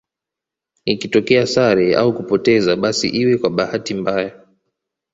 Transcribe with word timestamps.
Ikitokea 0.85 1.45
sare 1.53 1.87
au 1.95 2.13
kupoteza 2.13 2.75
basi 2.75 3.07
iwe 3.07 3.37
kwa 3.37 3.49
bahati 3.49 3.93
mbaya 3.93 4.47